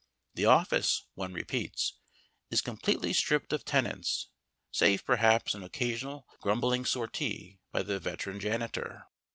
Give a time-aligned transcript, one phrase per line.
[0.33, 1.93] The office, one repeats,
[2.49, 4.29] is completely stripped of tenants
[4.71, 9.03] save perhaps an occasional grumbling sortie by the veteran janitor.